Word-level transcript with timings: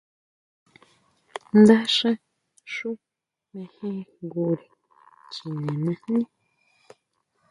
Ndásja 1.59 2.11
xú 2.73 2.89
mejenjngure 3.53 4.65
chine 5.33 5.71
najní. 5.85 6.19